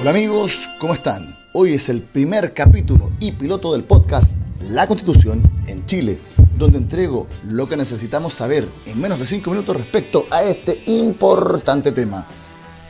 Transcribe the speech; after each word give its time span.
Hola 0.00 0.10
amigos, 0.10 0.70
¿cómo 0.78 0.94
están? 0.94 1.26
Hoy 1.52 1.72
es 1.72 1.88
el 1.88 2.00
primer 2.00 2.54
capítulo 2.54 3.10
y 3.18 3.32
piloto 3.32 3.72
del 3.72 3.82
podcast 3.82 4.36
La 4.70 4.86
Constitución 4.86 5.42
en 5.66 5.86
Chile, 5.86 6.20
donde 6.56 6.78
entrego 6.78 7.26
lo 7.42 7.68
que 7.68 7.76
necesitamos 7.76 8.32
saber 8.32 8.70
en 8.86 9.00
menos 9.00 9.18
de 9.18 9.26
5 9.26 9.50
minutos 9.50 9.76
respecto 9.76 10.24
a 10.30 10.44
este 10.44 10.80
importante 10.86 11.90
tema. 11.90 12.24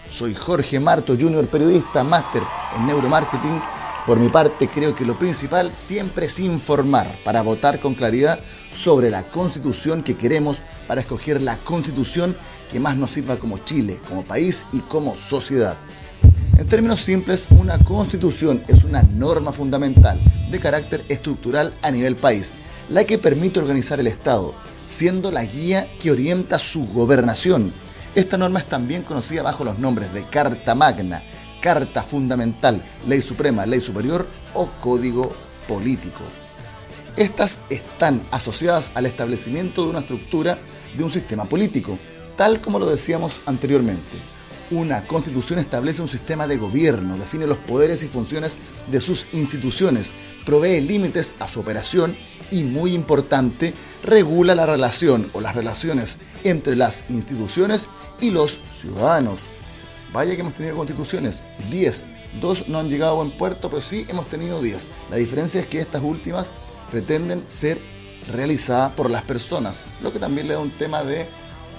Soy 0.07 0.35
Jorge 0.35 0.81
Marto, 0.81 1.17
junior 1.19 1.49
periodista, 1.49 2.05
máster 2.05 2.43
en 2.77 2.87
neuromarketing. 2.87 3.59
Por 4.07 4.21
mi 4.21 4.29
parte, 4.29 4.69
creo 4.69 4.95
que 4.95 5.07
lo 5.07 5.19
principal 5.19 5.75
siempre 5.75 6.27
es 6.27 6.39
informar 6.39 7.19
para 7.25 7.41
votar 7.41 7.81
con 7.81 7.95
claridad 7.95 8.39
sobre 8.71 9.09
la 9.09 9.23
constitución 9.31 10.03
que 10.03 10.19
queremos 10.19 10.59
para 10.87 11.01
escoger 11.01 11.41
la 11.41 11.57
constitución 11.57 12.37
que 12.71 12.81
más 12.81 12.99
nos 12.99 13.13
sirva 13.13 13.39
como 13.39 13.57
Chile, 13.57 13.99
como 14.07 14.25
país 14.25 14.67
y 14.73 14.81
como 14.81 15.15
sociedad. 15.15 15.79
En 16.59 16.67
términos 16.67 16.99
simples, 17.01 17.47
una 17.51 17.79
constitución 17.79 18.65
es 18.67 18.83
una 18.83 19.05
norma 19.15 19.53
fundamental 19.53 20.21
de 20.51 20.59
carácter 20.59 21.05
estructural 21.09 21.73
a 21.83 21.93
nivel 21.93 22.17
país, 22.17 22.53
la 22.89 23.05
que 23.05 23.17
permite 23.17 23.61
organizar 23.61 24.01
el 24.01 24.09
Estado, 24.09 24.53
siendo 24.89 25.31
la 25.31 25.45
guía 25.45 25.89
que 26.01 26.11
orienta 26.11 26.59
su 26.59 26.89
gobernación. 26.89 27.73
Esta 28.17 28.39
norma 28.39 28.59
es 28.59 28.67
también 28.67 29.05
conocida 29.05 29.45
bajo 29.45 29.63
los 29.63 29.79
nombres 29.79 30.13
de 30.13 30.25
Carta 30.25 30.75
Magna, 30.75 31.23
Carta 31.63 32.03
Fundamental, 32.03 32.85
Ley 33.07 33.23
Suprema, 33.23 33.65
Ley 33.65 33.81
Superior 33.81 34.27
o 34.55 34.69
Código 34.81 35.33
Político. 35.69 36.25
Estas 37.17 37.61
están 37.71 38.27
asociadas 38.33 38.91
al 38.97 39.07
establecimiento 39.07 39.85
de 39.85 39.91
una 39.91 40.01
estructura 40.01 40.59
de 40.97 41.05
un 41.05 41.11
sistema 41.11 41.45
político, 41.45 42.01
tal 42.37 42.61
como 42.61 42.81
lo 42.81 42.87
decíamos 42.87 43.43
anteriormente. 43.47 44.19
Una 44.71 45.07
constitución 45.07 45.59
establece 45.59 46.03
un 46.03 46.09
sistema 46.09 46.47
de 46.47 46.59
gobierno, 46.59 47.17
define 47.17 47.47
los 47.47 47.57
poderes 47.57 48.03
y 48.03 48.09
funciones 48.09 48.59
de 48.91 49.01
sus 49.01 49.29
instituciones, 49.33 50.15
provee 50.45 50.83
límites 50.83 51.37
a 51.39 51.49
su 51.49 51.61
operación 51.61 52.15
y, 52.51 52.65
muy 52.65 52.93
importante, 52.93 53.73
regula 54.03 54.55
la 54.55 54.67
relación 54.67 55.31
o 55.33 55.41
las 55.41 55.57
relaciones 55.57 56.19
entre 56.45 56.77
las 56.77 57.05
instituciones 57.09 57.89
y 58.21 58.31
los 58.31 58.61
ciudadanos. 58.71 59.45
Vaya 60.13 60.35
que 60.35 60.43
hemos 60.43 60.55
tenido 60.55 60.77
constituciones, 60.77 61.43
10. 61.71 62.05
Dos 62.41 62.69
no 62.69 62.79
han 62.79 62.91
llegado 62.91 63.13
a 63.13 63.17
buen 63.17 63.31
puerto, 63.31 63.71
pero 63.71 63.81
sí 63.81 64.05
hemos 64.09 64.29
tenido 64.29 64.61
10. 64.61 64.89
La 65.11 65.17
diferencia 65.17 65.61
es 65.61 65.67
que 65.67 65.81
estas 65.81 66.03
últimas 66.03 66.53
pretenden 66.91 67.43
ser 67.47 67.81
realizadas 68.31 68.91
por 68.93 69.11
las 69.11 69.23
personas, 69.23 69.85
lo 70.03 70.13
que 70.13 70.19
también 70.19 70.47
le 70.47 70.55
da 70.55 70.61
un 70.61 70.71
tema 70.71 71.03
de 71.05 71.27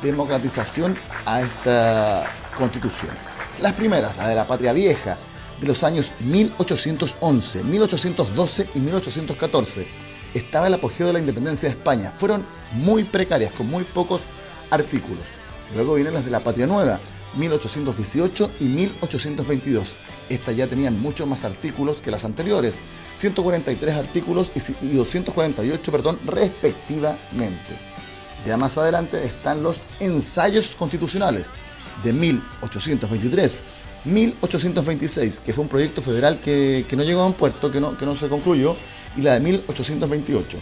democratización 0.01 0.97
a 1.25 1.41
esta 1.41 2.38
constitución. 2.59 3.11
Las 3.59 3.73
primeras, 3.73 4.17
la 4.17 4.27
de 4.27 4.35
la 4.35 4.45
patria 4.45 4.73
vieja, 4.73 5.17
de 5.59 5.67
los 5.67 5.83
años 5.83 6.13
1811, 6.19 7.63
1812 7.63 8.69
y 8.75 8.79
1814, 8.79 9.87
estaba 10.33 10.67
el 10.67 10.75
apogeo 10.75 11.07
de 11.07 11.13
la 11.13 11.19
independencia 11.19 11.69
de 11.69 11.75
España. 11.75 12.13
Fueron 12.15 12.45
muy 12.73 13.03
precarias, 13.03 13.51
con 13.53 13.67
muy 13.67 13.83
pocos 13.83 14.23
artículos. 14.69 15.23
Luego 15.73 15.95
vienen 15.95 16.13
las 16.13 16.25
de 16.25 16.31
la 16.31 16.43
patria 16.43 16.67
nueva, 16.67 16.99
1818 17.35 18.51
y 18.59 18.65
1822. 18.65 19.97
Estas 20.29 20.55
ya 20.55 20.67
tenían 20.67 20.99
muchos 20.99 21.27
más 21.27 21.45
artículos 21.45 22.01
que 22.01 22.11
las 22.11 22.25
anteriores, 22.25 22.79
143 23.17 23.95
artículos 23.95 24.51
y 24.81 24.95
248, 24.95 25.91
perdón, 25.91 26.19
respectivamente. 26.25 27.89
Ya 28.45 28.55
más 28.57 28.77
adelante 28.77 29.25
están 29.25 29.63
los 29.63 29.83
ensayos 29.99 30.75
constitucionales 30.75 31.51
de 32.03 32.13
1823, 32.13 33.59
1826, 34.05 35.39
que 35.39 35.53
fue 35.53 35.63
un 35.63 35.69
proyecto 35.69 36.01
federal 36.01 36.39
que, 36.39 36.85
no 36.95 37.03
llegó 37.03 37.21
a 37.21 37.27
un 37.27 37.33
puerto, 37.33 37.71
que 37.71 37.79
no, 37.79 37.97
que 37.97 38.05
no 38.05 38.15
se 38.15 38.29
concluyó, 38.29 38.75
y 39.15 39.21
la 39.21 39.33
de 39.33 39.39
1828. 39.41 40.57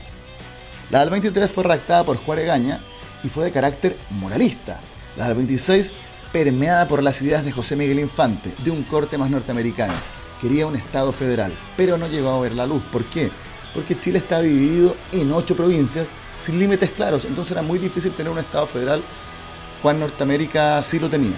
La 0.89 1.01
del 1.01 1.09
23 1.09 1.51
fue 1.51 1.63
redactada 1.63 2.03
por 2.03 2.17
Juárez 2.17 2.47
Gaña 2.47 2.81
y 3.23 3.29
fue 3.29 3.45
de 3.45 3.51
carácter 3.51 3.97
moralista. 4.09 4.81
La 5.17 5.27
del 5.27 5.35
26 5.35 5.93
permeada 6.31 6.87
por 6.87 7.03
las 7.03 7.21
ideas 7.21 7.43
de 7.43 7.51
José 7.51 7.75
Miguel 7.75 7.99
Infante, 7.99 8.53
de 8.63 8.71
un 8.71 8.83
corte 8.83 9.17
más 9.17 9.29
norteamericano. 9.29 9.93
Quería 10.41 10.67
un 10.67 10.75
Estado 10.75 11.11
federal, 11.11 11.53
pero 11.75 11.97
no 11.97 12.07
llegó 12.07 12.29
a 12.29 12.39
ver 12.39 12.53
la 12.53 12.67
luz. 12.67 12.83
¿Por 12.91 13.05
qué? 13.05 13.31
Porque 13.73 13.99
Chile 13.99 14.19
está 14.19 14.41
dividido 14.41 14.95
en 15.11 15.31
ocho 15.31 15.55
provincias 15.55 16.09
sin 16.39 16.59
límites 16.59 16.91
claros, 16.91 17.25
entonces 17.25 17.51
era 17.51 17.63
muy 17.63 17.79
difícil 17.79 18.11
tener 18.11 18.31
un 18.31 18.37
Estado 18.37 18.67
federal 18.67 19.03
cuando 19.81 20.07
Norteamérica 20.07 20.81
sí 20.83 20.99
lo 20.99 21.09
tenía. 21.09 21.37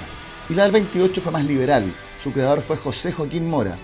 Y 0.50 0.54
la 0.56 0.64
del 0.64 0.72
28 0.72 1.22
fue 1.22 1.32
más 1.32 1.46
liberal, 1.46 1.94
su 2.22 2.32
creador 2.32 2.62
fue 2.62 2.78
José 2.78 3.12
Joaquín 3.12 3.48
Mora. 3.50 3.78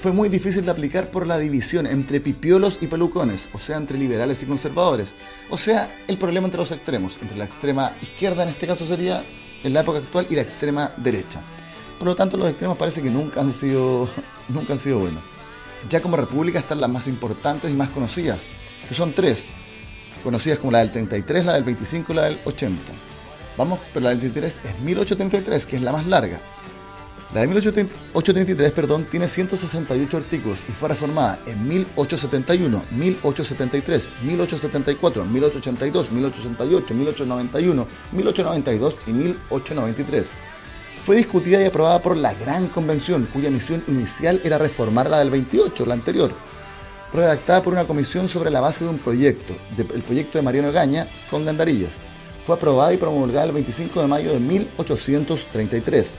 Fue 0.00 0.12
muy 0.12 0.28
difícil 0.28 0.64
de 0.64 0.70
aplicar 0.70 1.10
por 1.10 1.26
la 1.26 1.38
división 1.38 1.86
entre 1.86 2.20
pipiolos 2.20 2.78
y 2.80 2.86
pelucones, 2.86 3.48
o 3.52 3.58
sea, 3.58 3.76
entre 3.76 3.98
liberales 3.98 4.42
y 4.42 4.46
conservadores. 4.46 5.14
O 5.50 5.56
sea, 5.56 6.02
el 6.06 6.18
problema 6.18 6.46
entre 6.46 6.60
los 6.60 6.70
extremos, 6.70 7.18
entre 7.22 7.38
la 7.38 7.44
extrema 7.44 7.96
izquierda 8.02 8.42
en 8.42 8.50
este 8.50 8.66
caso 8.66 8.86
sería 8.86 9.24
en 9.64 9.72
la 9.72 9.80
época 9.80 9.98
actual 9.98 10.26
y 10.30 10.36
la 10.36 10.42
extrema 10.42 10.92
derecha. 10.98 11.42
Por 11.98 12.08
lo 12.08 12.14
tanto, 12.14 12.36
los 12.36 12.48
extremos 12.50 12.76
parece 12.76 13.02
que 13.02 13.10
nunca 13.10 13.40
han 13.40 13.52
sido, 13.52 14.08
nunca 14.48 14.74
han 14.74 14.78
sido 14.78 15.00
buenos. 15.00 15.22
Ya 15.88 16.00
como 16.00 16.16
república 16.16 16.58
están 16.58 16.80
las 16.80 16.90
más 16.90 17.08
importantes 17.08 17.72
y 17.72 17.76
más 17.76 17.88
conocidas, 17.88 18.46
que 18.86 18.94
son 18.94 19.14
tres, 19.14 19.48
conocidas 20.22 20.58
como 20.58 20.72
la 20.72 20.80
del 20.80 20.92
33, 20.92 21.44
la 21.44 21.54
del 21.54 21.64
25 21.64 22.12
y 22.12 22.16
la 22.16 22.22
del 22.24 22.40
80. 22.44 22.92
Vamos, 23.56 23.80
pero 23.92 24.04
la 24.04 24.10
del 24.10 24.20
33 24.20 24.60
es 24.64 24.80
1833, 24.80 25.66
que 25.66 25.76
es 25.76 25.82
la 25.82 25.92
más 25.92 26.06
larga. 26.06 26.40
La 27.34 27.40
de 27.40 27.48
1833, 27.48 28.70
perdón, 28.70 29.06
tiene 29.10 29.26
168 29.26 30.16
artículos 30.16 30.64
y 30.68 30.72
fue 30.72 30.88
reformada 30.88 31.40
en 31.46 31.66
1871, 31.66 32.84
1873, 32.92 34.10
1874, 34.22 35.24
1882, 35.24 36.12
1888, 36.12 36.94
1891, 36.94 37.88
1892 38.12 39.00
y 39.06 39.12
1893. 39.12 40.32
Fue 41.02 41.16
discutida 41.16 41.60
y 41.60 41.64
aprobada 41.64 42.00
por 42.00 42.16
la 42.16 42.32
Gran 42.34 42.68
Convención, 42.68 43.28
cuya 43.32 43.50
misión 43.50 43.82
inicial 43.88 44.40
era 44.44 44.58
reformar 44.58 45.10
la 45.10 45.18
del 45.18 45.30
28, 45.30 45.84
la 45.86 45.94
anterior 45.94 46.32
redactada 47.12 47.62
por 47.62 47.72
una 47.72 47.86
comisión 47.86 48.28
sobre 48.28 48.50
la 48.50 48.60
base 48.60 48.84
de 48.84 48.90
un 48.90 48.98
proyecto, 48.98 49.54
el 49.76 50.02
proyecto 50.02 50.38
de 50.38 50.42
Mariano 50.42 50.72
Gaña 50.72 51.08
con 51.30 51.44
Gandarillas. 51.44 51.98
Fue 52.46 52.54
aprobada 52.54 52.94
y 52.94 52.96
promulgada 52.96 53.44
el 53.46 53.50
25 53.50 54.00
de 54.00 54.06
mayo 54.06 54.32
de 54.32 54.38
1833. 54.38 56.14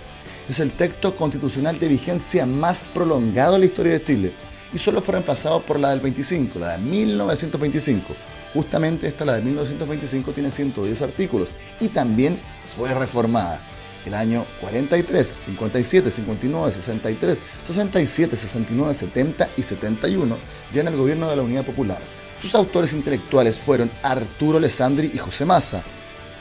Es 0.49 0.59
el 0.59 0.73
texto 0.73 1.15
constitucional 1.15 1.79
de 1.79 1.87
vigencia 1.87 2.45
más 2.45 2.83
prolongado 2.93 3.55
en 3.55 3.61
la 3.61 3.65
historia 3.65 3.93
de 3.93 4.03
Chile 4.03 4.33
y 4.73 4.77
solo 4.77 5.01
fue 5.01 5.13
reemplazado 5.13 5.61
por 5.61 5.79
la 5.79 5.91
del 5.91 6.01
25, 6.01 6.59
la 6.59 6.75
de 6.75 6.79
1925. 6.79 8.13
Justamente 8.53 9.07
esta, 9.07 9.23
la 9.23 9.35
de 9.35 9.41
1925, 9.41 10.33
tiene 10.33 10.51
110 10.51 11.01
artículos 11.01 11.51
y 11.79 11.87
también 11.87 12.37
fue 12.75 12.93
reformada 12.93 13.65
el 14.05 14.13
año 14.13 14.45
43, 14.59 15.35
57, 15.37 16.11
59, 16.11 16.71
63, 16.73 17.41
67, 17.63 18.35
69, 18.35 18.93
70 18.93 19.49
y 19.55 19.63
71, 19.63 20.37
ya 20.73 20.81
en 20.81 20.87
el 20.89 20.97
gobierno 20.97 21.29
de 21.29 21.37
la 21.37 21.43
Unidad 21.43 21.63
Popular. 21.63 22.01
Sus 22.37 22.53
autores 22.53 22.91
intelectuales 22.91 23.61
fueron 23.61 23.89
Arturo 24.03 24.57
Alessandri 24.57 25.09
y 25.13 25.19
José 25.19 25.45
Massa. 25.45 25.85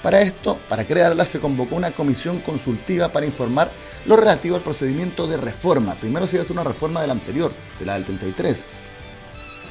Para 0.06 0.20
esto, 0.20 0.60
para 0.68 0.84
crearla, 0.84 1.26
se 1.26 1.40
convocó 1.40 1.74
una 1.74 1.90
comisión 1.90 2.38
consultiva 2.38 3.10
para 3.10 3.26
informar 3.26 3.72
lo 4.04 4.16
relativo 4.16 4.54
al 4.54 4.62
procedimiento 4.62 5.26
de 5.26 5.36
reforma. 5.36 5.96
Primero 5.96 6.28
se 6.28 6.36
iba 6.36 6.42
a 6.42 6.44
hacer 6.44 6.54
una 6.54 6.62
reforma 6.62 7.00
de 7.00 7.08
la 7.08 7.12
anterior, 7.14 7.52
de 7.76 7.84
la 7.84 7.94
del 7.94 8.04
33. 8.04 8.64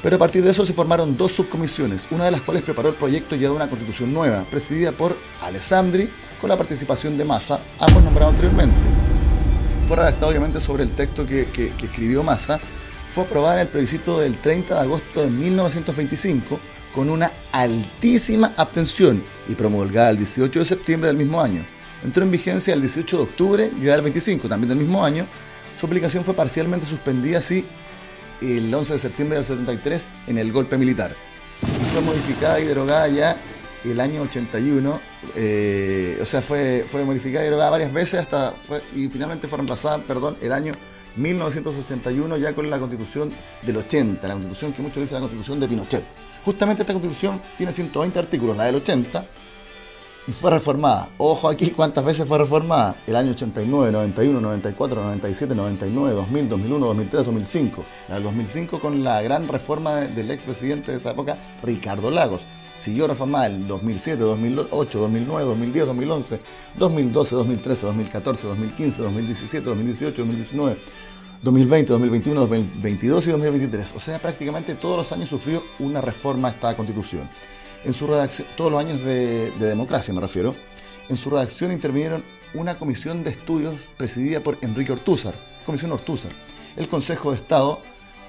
Pero 0.02 0.16
a 0.16 0.18
partir 0.18 0.44
de 0.44 0.50
eso 0.50 0.66
se 0.66 0.74
formaron 0.74 1.16
dos 1.16 1.32
subcomisiones, 1.32 2.08
una 2.10 2.26
de 2.26 2.32
las 2.32 2.42
cuales 2.42 2.64
preparó 2.64 2.90
el 2.90 2.96
proyecto 2.96 3.34
ya 3.34 3.48
de 3.48 3.54
una 3.54 3.70
constitución 3.70 4.12
nueva, 4.12 4.44
presidida 4.50 4.92
por 4.92 5.16
Alessandri 5.40 6.12
con 6.38 6.50
la 6.50 6.58
participación 6.58 7.16
de 7.16 7.24
Massa, 7.24 7.58
ambos 7.80 8.04
nombrados 8.04 8.34
anteriormente. 8.34 8.76
Fue 9.88 9.96
redactado 9.96 10.28
obviamente 10.28 10.60
sobre 10.60 10.82
el 10.82 10.94
texto 10.94 11.24
que, 11.24 11.48
escribió 11.82 12.22
Massa, 12.22 12.60
fue 13.08 13.24
aprobada 13.24 13.54
en 13.54 13.60
el 13.62 13.68
plebiscito 13.68 14.20
del 14.20 14.38
30 14.38 14.74
de 14.74 14.80
agosto 14.82 15.22
de 15.22 15.30
1925 15.30 16.60
con 16.96 17.10
una 17.10 17.30
altísima 17.52 18.54
abstención 18.56 19.22
y 19.50 19.54
promulgada 19.54 20.08
el 20.08 20.16
18 20.16 20.60
de 20.60 20.64
septiembre 20.64 21.08
del 21.08 21.18
mismo 21.18 21.42
año. 21.42 21.62
Entró 22.02 22.22
en 22.22 22.30
vigencia 22.30 22.72
el 22.72 22.80
18 22.80 23.18
de 23.18 23.22
octubre 23.22 23.70
y 23.78 23.86
el 23.86 24.00
25 24.00 24.48
también 24.48 24.70
del 24.70 24.78
mismo 24.78 25.04
año. 25.04 25.28
Su 25.74 25.84
aplicación 25.84 26.24
fue 26.24 26.32
parcialmente 26.32 26.86
suspendida 26.86 27.36
así 27.36 27.66
el 28.40 28.74
11 28.74 28.94
de 28.94 28.98
septiembre 28.98 29.36
del 29.36 29.44
73 29.44 30.10
en 30.28 30.38
el 30.38 30.50
golpe 30.52 30.78
militar 30.78 31.14
y 31.62 31.84
fue 31.84 32.00
modificada 32.00 32.60
y 32.60 32.64
derogada 32.64 33.08
ya 33.08 33.36
el 33.84 34.00
año 34.00 34.22
81, 34.22 35.00
eh, 35.36 36.18
o 36.20 36.24
sea, 36.24 36.40
fue, 36.40 36.84
fue 36.86 37.04
modificada 37.04 37.44
y 37.44 37.48
derogada 37.48 37.70
varias 37.70 37.92
veces 37.92 38.20
hasta 38.20 38.54
y 38.94 39.08
finalmente 39.08 39.48
fue 39.48 39.58
reemplazada, 39.58 39.98
perdón, 39.98 40.36
el 40.40 40.52
año 40.52 40.72
1981 41.16 42.36
ya 42.36 42.54
con 42.54 42.68
la 42.68 42.78
constitución 42.78 43.32
del 43.62 43.76
80, 43.78 44.26
la 44.26 44.34
constitución 44.34 44.72
que 44.72 44.82
muchos 44.82 45.02
dicen 45.02 45.16
la 45.16 45.20
constitución 45.20 45.60
de 45.60 45.68
Pinochet. 45.68 46.04
Justamente 46.44 46.82
esta 46.82 46.92
constitución 46.92 47.40
tiene 47.56 47.72
120 47.72 48.18
artículos, 48.18 48.56
la 48.56 48.64
del 48.64 48.76
80, 48.76 49.24
y 50.26 50.32
fue 50.32 50.50
reformada. 50.50 51.08
Ojo 51.18 51.48
aquí 51.48 51.70
cuántas 51.70 52.04
veces 52.04 52.26
fue 52.26 52.38
reformada. 52.38 52.96
El 53.06 53.16
año 53.16 53.30
89, 53.30 53.92
91, 53.92 54.40
94, 54.40 55.02
97, 55.02 55.54
99, 55.54 56.14
2000, 56.14 56.48
2001, 56.48 56.86
2003, 56.86 57.24
2005. 57.24 57.84
La 58.08 58.14
del 58.16 58.24
2005 58.24 58.80
con 58.80 59.04
la 59.04 59.22
gran 59.22 59.46
reforma 59.46 59.96
del 59.96 60.30
expresidente 60.30 60.90
de 60.90 60.98
esa 60.98 61.12
época, 61.12 61.38
Ricardo 61.62 62.10
Lagos. 62.10 62.46
Siguió 62.76 63.06
reformada 63.06 63.46
el 63.46 63.68
2007, 63.68 64.22
2008, 64.22 64.98
2009, 64.98 65.44
2010, 65.44 65.86
2011, 65.86 66.40
2012, 66.76 67.34
2013, 67.36 67.86
2014, 67.86 68.46
2015, 68.48 69.02
2017, 69.02 69.66
2018, 69.66 70.16
2019. 70.22 70.78
2020, 71.42 71.92
2021, 71.92 72.40
2022 72.40 73.26
y 73.26 73.30
2023. 73.30 73.92
O 73.94 74.00
sea, 74.00 74.18
prácticamente 74.18 74.74
todos 74.74 74.96
los 74.96 75.12
años 75.12 75.28
sufrió 75.28 75.62
una 75.78 76.00
reforma 76.00 76.48
a 76.48 76.50
esta 76.50 76.74
constitución. 76.74 77.28
En 77.86 77.94
su 77.94 78.08
redacción, 78.08 78.48
todos 78.56 78.72
los 78.72 78.80
años 78.80 79.00
de, 79.04 79.52
democracia 79.52 80.12
me 80.12 80.20
refiero, 80.20 80.56
en 81.08 81.16
su 81.16 81.30
redacción 81.30 81.70
intervinieron 81.70 82.24
una 82.52 82.80
comisión 82.80 83.22
de 83.22 83.30
estudios 83.30 83.88
presidida 83.96 84.40
por 84.40 84.58
Enrique 84.62 84.90
Ortúzar, 84.90 85.36
Comisión 85.64 85.92
Ortúzar, 85.92 86.32
el 86.76 86.88
Consejo 86.88 87.30
de 87.30 87.36
Estado, 87.36 87.80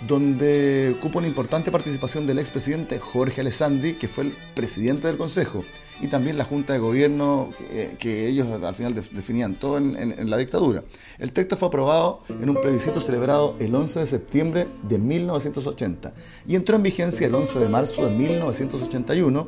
donde 0.01 0.95
ocupa 0.97 1.19
una 1.19 1.27
importante 1.27 1.71
participación 1.71 2.27
del 2.27 2.39
expresidente 2.39 2.99
Jorge 2.99 3.41
Alessandri, 3.41 3.93
que 3.93 4.07
fue 4.07 4.25
el 4.25 4.35
presidente 4.53 5.07
del 5.07 5.17
Consejo, 5.17 5.63
y 5.99 6.07
también 6.07 6.37
la 6.37 6.43
Junta 6.43 6.73
de 6.73 6.79
Gobierno, 6.79 7.51
que, 7.97 8.27
ellos 8.27 8.47
al 8.47 8.75
final 8.75 8.93
definían 8.93 9.55
todo 9.55 9.77
en, 9.77 10.29
la 10.29 10.37
dictadura. 10.37 10.83
El 11.17 11.31
texto 11.31 11.57
fue 11.57 11.69
aprobado 11.69 12.21
en 12.29 12.49
un 12.49 12.61
plebiscito 12.61 12.99
celebrado 12.99 13.55
el 13.59 13.73
11 13.73 14.01
de 14.01 14.07
septiembre 14.07 14.67
de 14.83 14.99
1980 14.99 16.13
y 16.47 16.55
entró 16.55 16.75
en 16.75 16.83
vigencia 16.83 17.27
el 17.27 17.35
11 17.35 17.59
de 17.59 17.69
marzo 17.69 18.05
de 18.05 18.11
1981. 18.11 19.47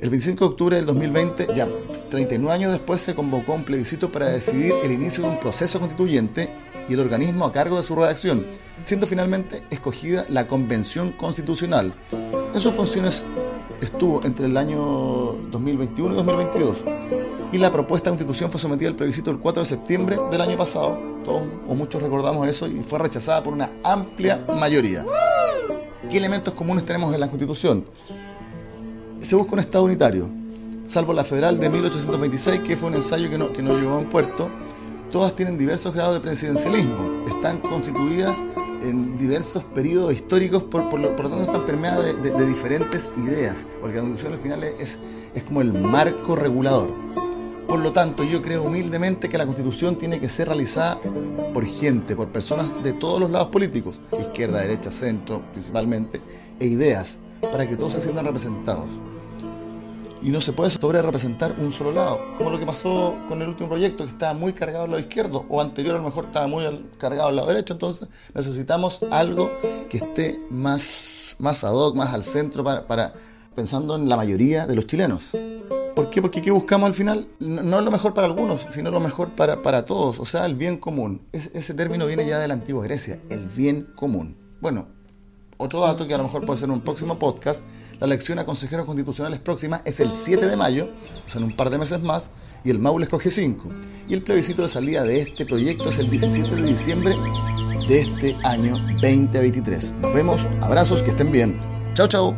El 0.00 0.10
25 0.10 0.44
de 0.44 0.50
octubre 0.50 0.76
del 0.76 0.86
2020, 0.86 1.48
ya 1.54 1.68
39 2.10 2.52
años 2.52 2.72
después, 2.72 3.00
se 3.00 3.14
convocó 3.14 3.52
un 3.52 3.64
plebiscito 3.64 4.10
para 4.10 4.26
decidir 4.26 4.74
el 4.82 4.90
inicio 4.90 5.22
de 5.22 5.30
un 5.30 5.38
proceso 5.38 5.78
constituyente 5.78 6.52
y 6.88 6.94
el 6.94 7.00
organismo 7.00 7.44
a 7.44 7.52
cargo 7.52 7.76
de 7.76 7.84
su 7.84 7.94
redacción, 7.94 8.44
siendo 8.84 9.06
finalmente 9.06 9.62
escogida 9.70 10.24
la 10.28 10.46
Convención 10.46 11.12
Constitucional. 11.12 11.92
En 12.54 12.60
sus 12.60 12.74
funciones 12.74 13.24
estuvo 13.80 14.24
entre 14.24 14.46
el 14.46 14.56
año 14.56 14.78
2021 15.50 16.12
y 16.12 16.16
2022 16.16 16.84
y 17.52 17.58
la 17.58 17.70
propuesta 17.70 18.10
de 18.10 18.16
constitución 18.16 18.50
fue 18.50 18.58
sometida 18.58 18.88
al 18.88 18.96
plebiscito 18.96 19.30
el 19.30 19.38
4 19.38 19.62
de 19.62 19.68
septiembre 19.68 20.16
del 20.30 20.40
año 20.40 20.56
pasado, 20.56 20.98
todos 21.24 21.42
o 21.68 21.74
muchos 21.74 22.02
recordamos 22.02 22.48
eso, 22.48 22.66
y 22.66 22.82
fue 22.82 22.98
rechazada 22.98 23.42
por 23.42 23.52
una 23.52 23.70
amplia 23.84 24.42
mayoría. 24.58 25.04
¿Qué 26.08 26.16
elementos 26.18 26.54
comunes 26.54 26.84
tenemos 26.86 27.14
en 27.14 27.20
la 27.20 27.28
constitución? 27.28 27.84
Se 29.20 29.36
busca 29.36 29.52
un 29.52 29.60
Estado 29.60 29.84
unitario, 29.84 30.30
salvo 30.86 31.12
la 31.12 31.24
federal 31.24 31.60
de 31.60 31.68
1826, 31.68 32.60
que 32.62 32.76
fue 32.76 32.88
un 32.88 32.96
ensayo 32.96 33.28
que 33.28 33.38
no, 33.38 33.52
que 33.52 33.62
no 33.62 33.78
llegó 33.78 33.92
a 33.92 33.98
un 33.98 34.08
puerto, 34.08 34.50
todas 35.12 35.36
tienen 35.36 35.58
diversos 35.58 35.94
grados 35.94 36.14
de 36.14 36.20
presidencialismo, 36.20 37.18
están 37.28 37.60
constituidas 37.60 38.42
en 38.82 39.16
diversos 39.16 39.64
periodos 39.64 40.14
históricos, 40.14 40.62
por, 40.64 40.88
por, 40.88 41.00
lo, 41.00 41.10
tanto 41.10 41.42
están 41.42 41.64
permeadas 41.66 42.22
de, 42.22 42.46
diferentes 42.46 43.10
ideas, 43.16 43.66
porque 43.80 43.96
la 43.96 44.02
constitución 44.02 44.32
al 44.32 44.38
final 44.38 44.64
es, 44.64 44.98
es 45.34 45.44
como 45.44 45.62
el 45.62 45.72
marco 45.72 46.36
regulador. 46.36 46.92
Por 47.68 47.80
lo 47.80 47.92
tanto, 47.92 48.24
yo 48.24 48.42
creo 48.42 48.64
humildemente 48.64 49.28
que 49.28 49.38
la 49.38 49.46
constitución 49.46 49.96
tiene 49.96 50.20
que 50.20 50.28
ser 50.28 50.48
realizada 50.48 51.00
por 51.54 51.64
gente, 51.64 52.16
por 52.16 52.28
personas 52.28 52.82
de 52.82 52.92
todos 52.92 53.20
los 53.20 53.30
lados 53.30 53.48
políticos, 53.48 54.00
izquierda, 54.18 54.60
derecha, 54.60 54.90
centro 54.90 55.42
principalmente, 55.52 56.20
e 56.60 56.66
ideas, 56.66 57.18
para 57.40 57.68
que 57.68 57.76
todos 57.76 57.94
se 57.94 58.00
sientan 58.00 58.26
representados 58.26 59.00
y 60.22 60.30
no 60.30 60.40
se 60.40 60.52
puede 60.52 60.70
sobre 60.70 61.02
representar 61.02 61.56
un 61.58 61.72
solo 61.72 61.92
lado, 61.92 62.20
como 62.38 62.50
lo 62.50 62.58
que 62.58 62.66
pasó 62.66 63.16
con 63.26 63.42
el 63.42 63.48
último 63.48 63.68
proyecto 63.68 64.04
que 64.04 64.10
estaba 64.10 64.34
muy 64.34 64.52
cargado 64.52 64.84
al 64.84 64.90
lado 64.90 65.00
izquierdo 65.00 65.44
o 65.48 65.60
anterior 65.60 65.94
a 65.94 65.98
lo 65.98 66.04
mejor 66.04 66.26
estaba 66.26 66.46
muy 66.46 66.64
cargado 66.98 67.28
al 67.28 67.36
lado 67.36 67.48
derecho, 67.48 67.72
entonces 67.72 68.08
necesitamos 68.34 69.04
algo 69.10 69.50
que 69.88 69.98
esté 69.98 70.38
más, 70.50 71.36
más 71.38 71.64
ad 71.64 71.74
hoc, 71.74 71.96
más 71.96 72.14
al 72.14 72.22
centro 72.22 72.62
para, 72.64 73.12
pensando 73.54 73.96
en 73.96 74.08
la 74.08 74.16
mayoría 74.16 74.66
de 74.66 74.76
los 74.76 74.86
chilenos. 74.86 75.36
¿Por 75.94 76.08
qué? 76.08 76.22
Porque 76.22 76.40
¿qué 76.40 76.50
buscamos 76.50 76.86
al 76.86 76.94
final? 76.94 77.28
No, 77.38 77.78
es 77.78 77.84
lo 77.84 77.90
mejor 77.90 78.14
para 78.14 78.26
algunos, 78.26 78.66
sino 78.70 78.90
lo 78.90 79.00
mejor 79.00 79.30
para, 79.30 79.60
para 79.60 79.84
todos, 79.84 80.20
o 80.20 80.24
sea, 80.24 80.46
el 80.46 80.54
bien 80.54 80.78
común. 80.78 81.20
ese 81.32 81.74
término 81.74 82.06
viene 82.06 82.26
ya 82.26 82.38
de 82.38 82.48
la 82.48 82.54
antigua 82.54 82.84
Grecia, 82.84 83.20
el 83.28 83.46
bien 83.46 83.88
común. 83.94 84.36
Bueno, 84.60 84.86
otro 85.62 85.78
dato 85.78 86.08
que 86.08 86.14
a 86.14 86.18
lo 86.18 86.24
mejor 86.24 86.44
puede 86.44 86.58
ser 86.58 86.68
en 86.68 86.72
un 86.72 86.80
próximo 86.80 87.20
podcast, 87.20 87.64
la 88.00 88.06
elección 88.06 88.36
a 88.40 88.44
consejeros 88.44 88.84
constitucionales 88.84 89.38
próxima 89.38 89.80
es 89.84 90.00
el 90.00 90.08
ah, 90.08 90.12
7 90.12 90.48
de 90.48 90.56
mayo, 90.56 90.88
o 91.24 91.30
sea, 91.30 91.38
en 91.38 91.44
un 91.44 91.54
par 91.54 91.70
de 91.70 91.78
meses 91.78 92.02
más, 92.02 92.32
y 92.64 92.70
el 92.70 92.80
Maule 92.80 93.04
escoge 93.04 93.30
5. 93.30 93.68
Y 94.08 94.14
el 94.14 94.22
plebiscito 94.22 94.62
de 94.62 94.68
salida 94.68 95.04
de 95.04 95.20
este 95.20 95.46
proyecto 95.46 95.88
es 95.88 96.00
el 96.00 96.10
17 96.10 96.56
de 96.56 96.62
diciembre 96.66 97.14
de 97.86 98.00
este 98.00 98.36
año 98.42 98.76
2023. 99.00 99.92
Nos 100.00 100.12
vemos, 100.12 100.48
abrazos, 100.60 101.00
que 101.00 101.10
estén 101.10 101.30
bien. 101.30 101.56
Chao, 101.94 102.08
chao. 102.08 102.36